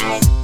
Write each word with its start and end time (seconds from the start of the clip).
Bye. 0.00 0.37